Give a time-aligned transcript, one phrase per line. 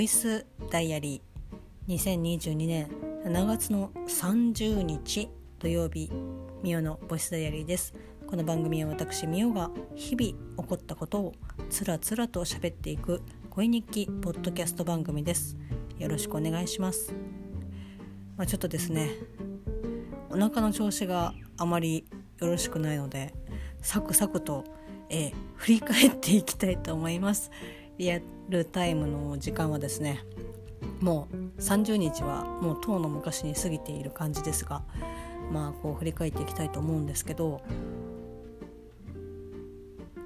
[0.00, 1.94] ボイスダイアリー。
[1.94, 2.88] 2022年
[3.26, 5.28] 7月の30日
[5.58, 6.10] 土曜日
[6.62, 7.92] ミオのボイスダイアリーです。
[8.26, 11.34] この番組は私ミオが日々起こったことを
[11.68, 13.20] つらつらと喋っていく
[13.50, 15.58] 恋日記ポッドキャスト番組です。
[15.98, 17.12] よろしくお願いします。
[18.38, 19.10] まあ、ちょっとですね
[20.30, 22.06] お腹の調子があまり
[22.38, 23.34] よろしくないので
[23.82, 24.64] サクサクと、
[25.10, 27.50] えー、振り返っていきたいと思います。
[27.98, 30.24] リアルタイムの時間はですね
[31.00, 34.82] もう30日はもうとうの昔に過ぎている感じですが
[35.52, 37.62] まあこう振り返っていきたいと思うんですけど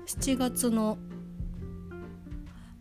[0.06, 0.98] 7月の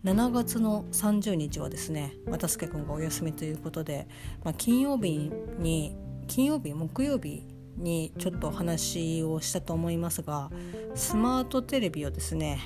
[0.04, 4.08] 7月の30日はですね渡助君がお休みということで、
[4.44, 5.96] まあ、金曜日に
[6.28, 7.44] 金曜日木曜日
[7.78, 10.52] にちょっとお話をしたと思いますが
[10.94, 12.60] スマートテレビをですね、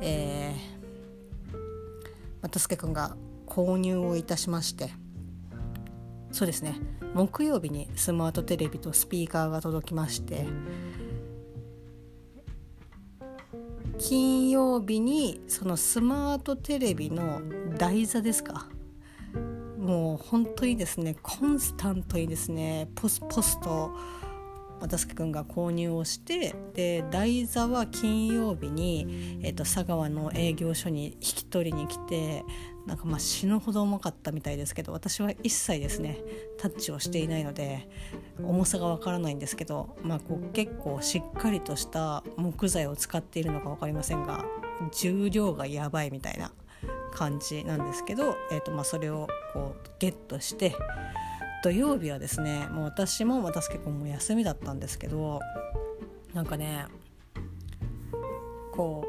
[0.00, 0.77] えー、
[2.42, 4.90] 渡助君が購入をいたしまして
[6.30, 6.78] そうですね。
[7.14, 10.46] 木曜日にスマートテレビとスピーカーが届きまして
[13.98, 17.40] 金曜日にそのスマートテレビの
[17.76, 18.68] 台座ですか。
[19.78, 23.90] もう本当にですねコンスタントにですねポスポスト
[24.80, 32.44] 渡助君が購入をしてで台座は金曜日に、えーと、佐川の営業所に引き取りに来て
[32.86, 36.18] なんかまあ死ぬほど重かったみたいですけど私は一切ですね
[36.58, 37.88] タッチをしていないので
[38.42, 44.44] 重さがわからないんですけど、まあ、こう結構しっかりとした木材を使っているのか分かりませんが
[44.92, 46.52] 重量がやばいみたいな
[47.12, 50.74] 感じなんですけど、えーとまあ、それをこうゲットして
[51.62, 55.40] 土曜日はですねもう私も私結構もう休みだったんですけど
[56.34, 56.86] なんかね
[58.72, 59.04] こ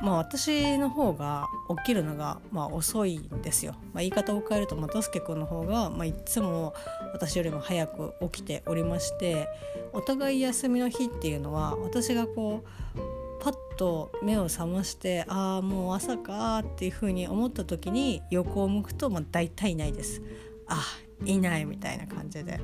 [0.00, 6.74] うまあ私の方が起きるのがまあ遅いんですよ、まあ、言い方を変えると又助君の方が、まあ、いつも
[7.12, 9.48] 私よりも早く起きておりまして
[9.92, 20.22] お互い休みの日っていうのは私がこうパッと目を覚ましてああもう朝かっていうふうに思った時に横を向くと、まあ、大体ないです。
[20.66, 20.82] あ
[21.24, 22.60] いないみたいな感じで。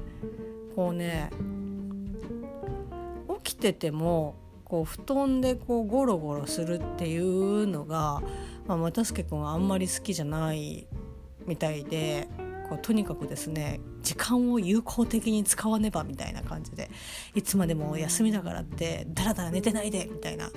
[0.77, 1.31] こうね
[3.43, 4.34] 起きてても
[4.65, 8.21] こう布団でこうゴロゴロするっていうのが、
[8.66, 10.87] まあ、又助君はあんまり好きじゃない
[11.47, 12.28] みたいで
[12.69, 16.91] こうとにかくですね時間を有効的に使わねばみたいな感じで
[17.34, 20.50] いつまでも休みだからってダラダラ寝てないでみたいな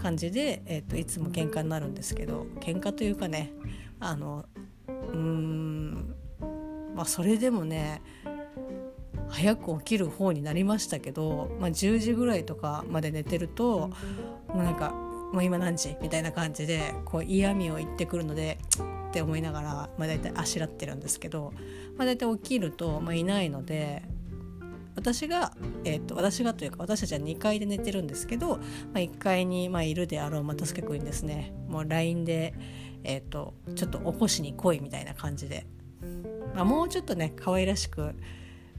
[0.00, 3.52] 感じで、えーと、いつも喧嘩になるんですけど喧嘩というかね
[3.98, 4.44] あの
[4.86, 5.73] うーん
[6.94, 8.02] まあそれでもね
[9.28, 13.90] 早く起きる方になりましたけど、まあ、10時ぐらいとかまで寝てると
[14.48, 14.90] もうなんか
[15.32, 18.58] 「もう今何時?」みたいな感じでこう嫌味を言ってくるので
[19.08, 21.52] って思いながら、まあ、大体あしらってるんですけど、
[21.96, 24.02] まあ、大体起きると、まあ、いないので
[24.96, 25.52] 私が、
[25.84, 28.62] えーと、私がというか私たちは2階で寝てるんですけど、ま
[28.94, 32.54] あ、1階に、まあ、いるであろう又助君にですねもう LINE で、
[33.02, 35.66] えーと、ちょっと起こしに来いみたいな感じで、
[36.54, 38.14] まあ、もうちょっとね可愛らしく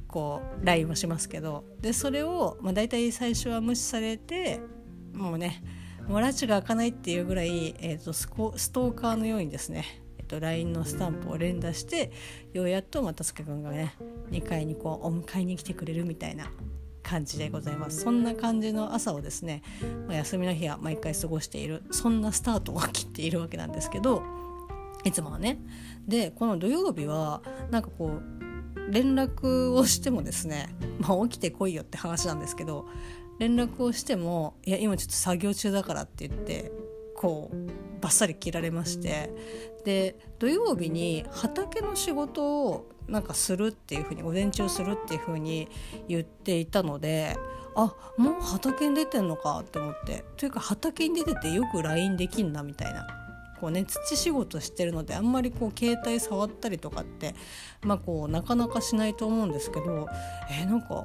[0.07, 1.65] こう LINE をしますけど。
[1.81, 4.59] でそれを、まあ、大体最初は無視されて
[5.13, 5.63] もうね
[6.07, 8.27] もう拉致が開かないっていうぐらい、えーとス
[8.69, 12.11] トーカーのようにですねと LINE のスタンプを連打して
[12.53, 13.95] ようやっと又助君がね
[14.31, 16.51] 2階にこうお迎えに来てくれるみたいな
[17.03, 18.01] 感じでございます。
[18.01, 19.61] そんな感じの朝をですね、
[20.07, 24.23] まあ、休みの日は毎回過ごしているそんなスタートを切っているわけなんですけど
[25.05, 25.59] いつもはね
[26.07, 32.85] でこの土曜日はなんかこう連絡をしてもですね、 まあ、起きてこいよって話なんですけど
[33.39, 36.71] 連絡をしても「いや今ちょっと作業中だから」って言って
[37.15, 39.31] こうバッサリ切られまして
[39.83, 45.67] で土曜日に畑の仕事をなんかするっていうふうに午前中するっていうふうに
[46.07, 47.35] 言っていたので
[47.75, 53.24] あもう畑に出てんのかって思ってというか畑に出ててよく LINE できんなみたいな。
[53.65, 57.33] こうね、土仕事してるのであんまりこう携帯触ったりとかって、
[57.81, 60.07] まあ、こうなかなかしないと思うんですけど
[60.51, 61.03] えー、なんか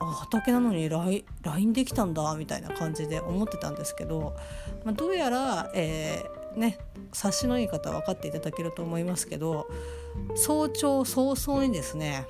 [0.00, 4.34] あ畑なのに LINE できたんだみたいな感じで思ってたんですけど、
[4.84, 6.78] まあ、どうやら、えー、ね
[7.12, 9.68] 察しのいい方は分かっていただけると思いますけど
[10.34, 12.26] 早朝早々にですね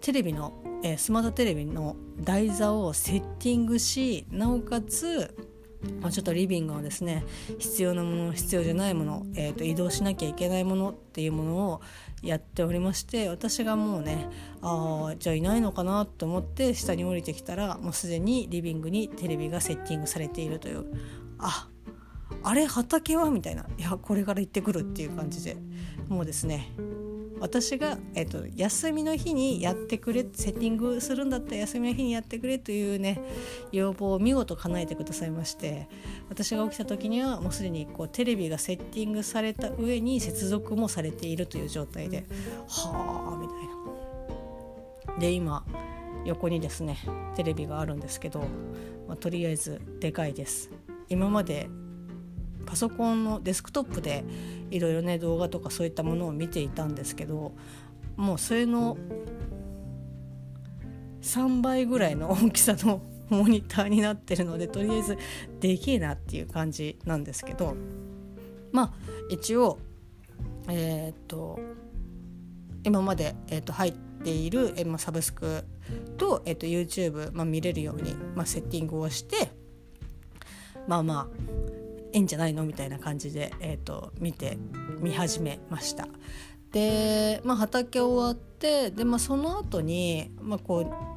[0.00, 0.52] テレビの、
[0.84, 5.34] えー、スマートテレビの台座をセッティングしなおかつ
[6.00, 7.24] まあ、ちょっとリビングはですね
[7.58, 11.80] 必要なもの必要じゃないもの、えーと、移動しなきゃいけないものっていうものを
[12.22, 14.28] やっておりまして私がもうね
[14.60, 20.84] ああじゃあいないのかなと思って下に降りてきたらもうすでにリビングにテレビがセッティングされているという
[21.38, 21.68] あ
[22.44, 22.66] あれ？
[22.66, 25.56] 畑は?」みたいな「いやこれから行ってくる」っていう感じで
[26.08, 26.72] もうですね
[27.42, 33.20] 私が、えーと、休みの日にやってくれセッティングするんだったら休みの日にやってくれというね
[33.72, 35.88] 要望を見事叶えてくださいまして
[36.28, 42.26] 私が起きた時にはもうすでにこうテレビがセッティングされた上に接続もされているという状態で
[42.68, 45.18] はあみたいな。
[45.18, 45.66] で今
[46.24, 46.96] 横にですね
[47.34, 48.38] テレビがあるんですけど、
[49.08, 50.70] まあ、とりあえずでかいです
[51.08, 51.68] 今まで
[52.64, 54.24] パソコンのデスクトップで
[54.70, 57.52] いろいろね動画とかそういったものを見ていたんですけど
[58.16, 58.96] もうそれの
[61.22, 65.18] 3倍ぐらいの大きさのモニターになってるのでとりあえず
[65.60, 67.76] でけえなっていう感じなんですけど
[68.72, 68.92] まあ
[69.30, 69.78] 一応
[70.68, 71.58] えー、っと
[72.84, 75.64] 今まで、えー、っと入っている、え、ま、サブスク
[76.18, 79.52] と,、えー、と YouTube、ま、見れるように、ま、セッティングをして
[80.88, 81.71] まあまあ
[82.12, 84.58] いいんじゃないのみたいな感じで、えーと、見て
[85.00, 86.08] 見始めました。
[86.72, 91.12] で、まあ、畑終わってで、まあ、その後に、まあ、こう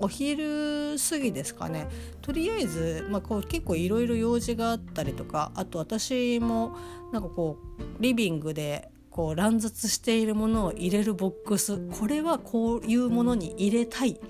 [0.00, 1.88] お昼過ぎですかね
[2.22, 6.76] とりあえず、まあ、こう結構いろいろ用事があったりとかあと私も
[7.12, 14.20] なんかこうリビングでこう乱雑しているものを入れるボックスこれはこういうものに入れたい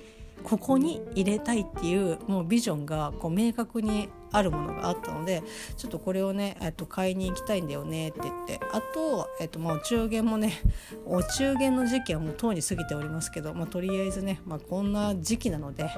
[0.42, 5.42] ここに入れたいっていうもうビジョンがこう明確にあるものがあったので
[5.76, 8.60] ちょっとこれをね、えっと、買いに行きたいんだよねって言って。
[8.72, 10.52] あと、えっとまあ、お中元もね
[11.06, 15.88] お中元の時期はもうとうに過ぎておりますけど、まあ、とりあえずね、まあ、こんな時期なので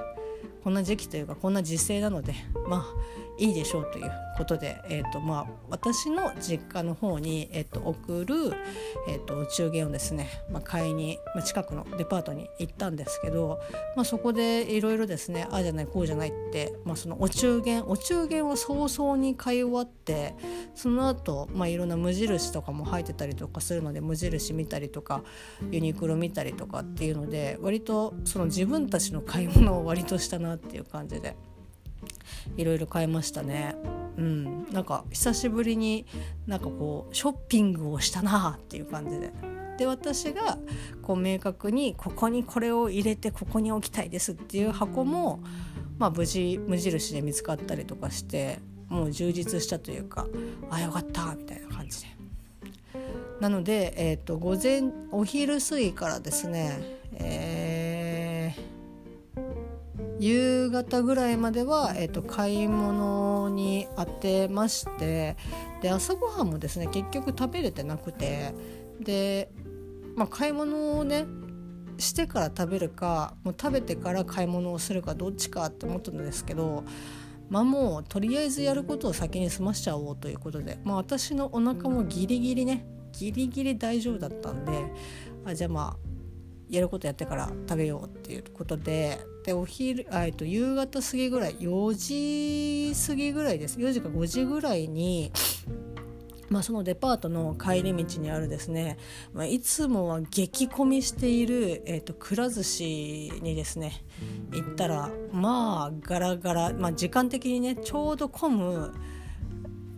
[0.62, 2.34] こんな時期というかこんな時勢なので
[2.68, 2.84] まあ
[3.40, 8.52] いいでしょうということで、えーとまあ、私の実家の方に、えーと、送る、
[9.08, 13.58] えーと、お中元をですね、まあ、買いに、まあ、近くのデパートに行ったんですけど、
[13.96, 20.34] まあ、そこでいろいろですねああじゃないこうじゃないって、まあ、そのお中元お中元を早々に買い終わって
[20.74, 25.22] その後、まあいろんな無印とかも入ってたりとかするので無印見たりとか
[25.70, 31.36] ユニクロ見たりとかっていうので割とその自分たちの買い物を割としたななっていう感じで。
[32.56, 33.76] いろいろ買いましたね。
[34.16, 36.06] うん、なんか久しぶりに
[36.46, 39.32] なんかこうショッピングをしたなっていう感じで。
[39.78, 40.58] で私が
[41.00, 45.40] こう明確にここにこれを入れてここに置きたいですっていう箱も、
[45.98, 48.58] まあ、無事無印で見つかったりとかして
[48.90, 50.26] もう充実したというか
[50.68, 52.08] あよかったみたいな感じで。
[53.40, 54.82] なので、えーと、と午前
[55.12, 56.78] お昼過ぎからですね、
[57.14, 57.49] えー
[60.20, 65.38] 夕方ぐらいまでは、えーと、買い物に当てまして
[65.80, 68.54] で朝ごはんもですね結局食べれてなくて
[69.00, 69.50] で、
[70.16, 71.24] まあ、買い物をね
[71.96, 76.84] してから食べるかもう食べてから買い物をするかどっちかって思ったんですけど
[77.48, 84.72] まあもうとりあえずやることを先に済ましちゃおうということで、まあ、私のお腹もギリギリねギリギリ大丈夫だったんで
[85.46, 86.10] あじゃあまあ
[86.70, 93.78] やることやってから食べようっていうことででお昼えと夕方過ぎぐらい4時過ぎぐらいです。
[93.78, 95.32] 4時か5時ぐらいに
[96.50, 98.98] まあ、そのデパートの帰り道にあるですね、
[99.32, 104.04] まあ、いつもは激混みしている、えーと、くら寿司にですね
[104.52, 108.92] 行ったらまあガラガラ、まあ、時間的にねちょうど混む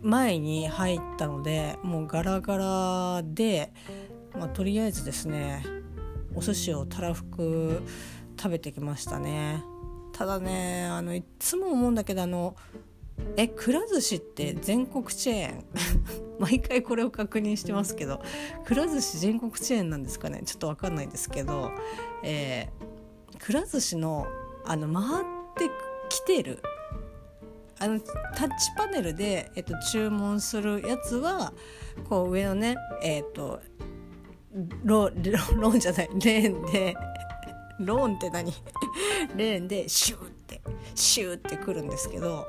[0.03, 3.73] 前に入ったのでもうガラガラで、
[4.37, 5.65] まあ、とりあえずですね
[6.35, 7.81] お寿司をたらふく
[8.37, 9.63] 食べてきましたね。
[10.11, 12.55] ただねあのいつも思うんだけどあの
[13.37, 15.65] えくら寿司って全国チェーン？
[16.39, 18.21] 毎回これを確認してますけど
[18.65, 20.41] くら寿司全国チェーンなんですかね？
[20.45, 21.71] ちょっと分かんないですけど、
[22.23, 24.27] えー、くら寿司の
[24.65, 25.25] あの回っ
[25.55, 25.69] て
[26.09, 26.59] きてる
[27.79, 31.53] あのタッチパネルで、えっと、注文するやつは
[32.07, 33.59] こう上のねえっと
[34.83, 36.95] ロー ローンじゃないレーンで
[37.79, 38.53] ローンって何？
[39.35, 40.61] レーンでシューって
[40.95, 42.47] シューってくるんですけど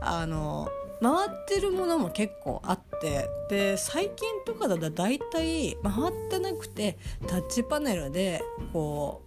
[0.00, 0.68] あの
[1.00, 9.26] 回ってるものも結構あってで最近とかだと大体回ってなくてタッチパネルでこう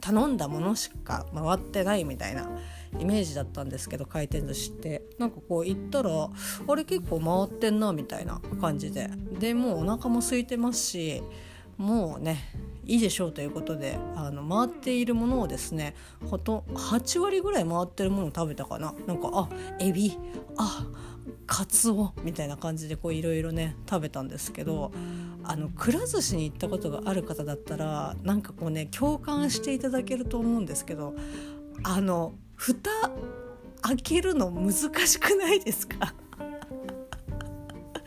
[0.00, 2.48] 頼んだものしか回ってないみたいな
[2.98, 5.02] イメージだったんですけど回転寿司って。
[5.18, 9.10] なんかこう行ったらあれ結構回ってんなみたいな感じで。
[9.38, 11.22] でもうお腹も空いてますし
[11.78, 12.38] もうね
[12.84, 15.94] いいでしょうということであの回っているものをですね
[16.28, 18.94] ほと8割ぐらい回ってるものを食べたかな。
[19.06, 20.18] なんかあエビ
[20.56, 20.86] あ
[21.46, 24.92] カツオみたいな感じでこういろいろね食べたんですけど
[25.44, 31.14] あのくら寿司に行ったことがある方だったらなんかこうね共感していただけると思うんですけど
[31.84, 32.90] あの蓋
[33.82, 34.72] 開けるの難
[35.06, 36.14] しくないですか？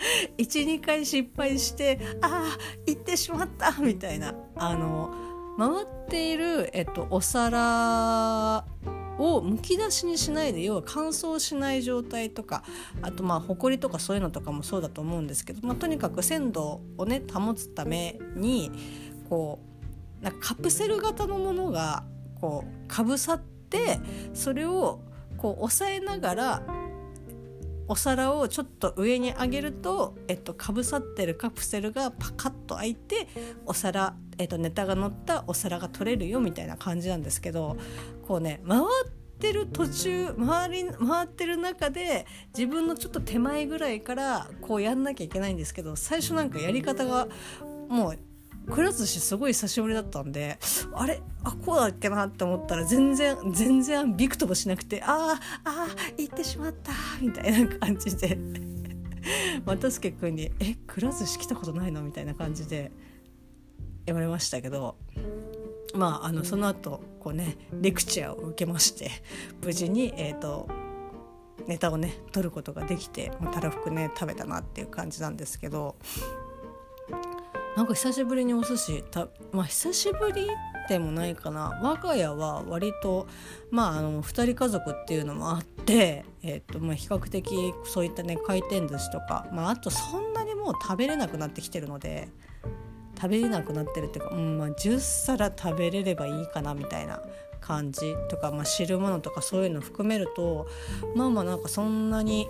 [0.38, 4.36] 12回失敗してああ行ってしまったみたいな。
[4.56, 5.14] あの
[5.58, 8.66] 回っている、えっと、お皿
[9.18, 12.64] をむき出しにしないで要は乾燥しない状態とか
[13.02, 18.72] あとまあほこりとかそういうのとかもそうだと思うんですけど、まあ、とにかく鮮度をね保つために
[19.30, 19.60] こ
[20.22, 22.04] うなんかカプセル型のものが
[22.40, 24.00] こうかぶさって
[24.34, 25.02] それを
[25.38, 26.64] こう押さえながら
[27.92, 33.28] お皿をちょっと上に上げると、えっと、かぶさってるカプセルがパカッと開いて
[33.66, 37.76] お皿、えっと、ネタが乗ったお皿が取れるよみたいな感じなんですけど
[38.26, 42.26] こうね回ってる途中回り回ってる中で
[42.58, 47.28] 自分のちょっと手前ぐらいからこうやんなきゃいけないんですけど最初なんかやり方が
[47.90, 48.20] もう
[48.70, 50.58] くら寿司すごい久しぶりだったんで
[50.94, 51.22] あれ？
[51.44, 55.88] あこうだっけなって思ったら全然全然びくともしなくてあああ
[56.18, 56.92] 行ってしまった
[57.22, 58.38] みたいな感じで
[59.66, 62.92] 又助君に「えくら寿司来たことないの?」みたいな感じで
[64.06, 64.96] 言われましたけど
[65.96, 69.10] まああのその後こうねレクチャーを受けまして
[69.64, 70.68] 無事にえっ、ー、と
[71.68, 75.96] ネタをね取ることができてたらふくね食べたなっていう感じなんですけど
[77.82, 80.46] なんか久しぶりにお寿司たまあ久しぶり
[80.88, 81.80] でもないかな。
[81.82, 83.26] 我が家は割と
[83.72, 92.30] まああの2人家族っていうのもあって、えーとまあ、比較的そういったね回転寿司とか、まあ、あとそんなにもう食べれなくなってきてるので
[93.16, 97.20] 食べれなくなってるっていうか、うんまあ、10皿食べれればいいかなみたいな
[97.62, 100.68] 感じとか、まあ、汁物とかそういうの含めると
[101.16, 102.48] まあまあなんかそんなに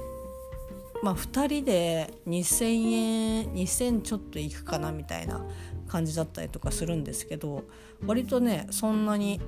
[1.01, 5.45] まあ、2人で2,000円2,000ちょっといくかなみたいな
[5.87, 7.63] 感じだったりとかするんですけど
[8.05, 9.41] 割とねそんなに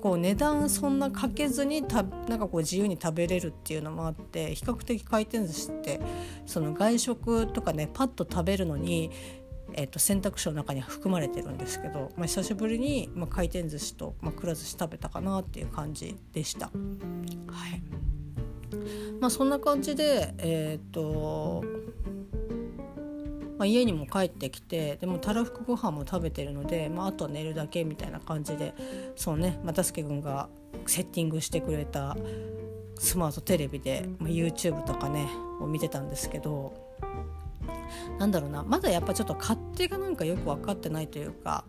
[0.00, 6.00] こう値段そんなかけずにたなんかこう自由に食べれるっていうのもあって比較的回転寿司って
[6.44, 9.10] その外食とかねパッと食べるのに、
[9.72, 16.66] えー、と選択肢の中に含まれてるんですけど、まあ、久しぶりに、まあ、回転寿司と、まあ、くら寿司食べたかなっていう感じでした。
[16.66, 16.72] は
[17.68, 18.15] い
[19.20, 21.64] まあそんな感じでえっ、と
[23.58, 28.74] まあ、家にも帰ってきてでもたらふくご飯も食べてるので、まあ、あとは寝るだけみたいな感じで
[29.16, 30.48] そうね又助君が
[30.86, 32.16] セッティングしてくれた
[32.98, 35.26] スマートテレビで、まあ、YouTube とかね
[35.60, 36.74] を見てたんですけど
[38.18, 41.64] なんだろうなまだやっぱちょっと勝手がなんかよく分かってないというか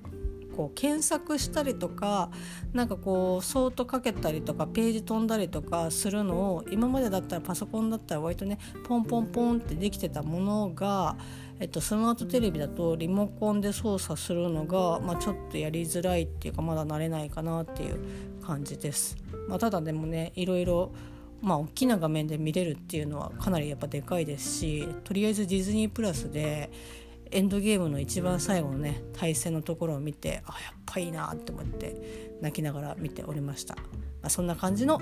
[0.57, 2.31] こう検索したりとか
[2.73, 11.15] なんかこうソートかけたりとかページ飛んだりとかするのを今までだったらパソコンだったら割とねポンポンポンってできてたものが、
[11.59, 17.99] えっと、スマートテレビだとリモコンで操作するのが、まあ、ちょっとやりづらいっていうかまだ慣れないかなっていう
[18.43, 19.15] 感じです。
[19.47, 20.91] まあ、ただでもねいろいろ
[21.39, 26.71] まあ、大きな画面で見れるっていうのはかなりやっぱでかいですしとりあえずディズニープラスで
[27.31, 33.83] エンドゲームの一番最後のね対戦のところを見てあやっぱいいなって思って泣きながら見ておりました、ま
[34.23, 34.99] あ、そんな感じの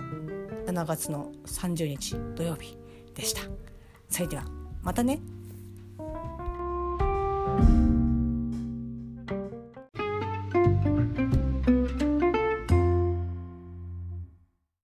[0.66, 2.78] 7月の30日土曜日
[3.14, 3.42] でした。
[4.10, 4.46] それでは
[4.82, 5.35] またね。